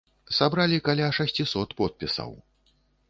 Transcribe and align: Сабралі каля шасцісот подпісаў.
Сабралі 0.37 0.79
каля 0.87 1.09
шасцісот 1.17 1.77
подпісаў. 1.83 2.31